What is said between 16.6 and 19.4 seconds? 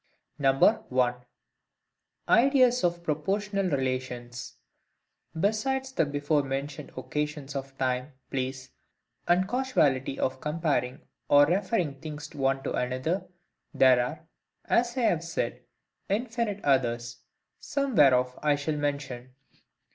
others, some whereof I shall mention.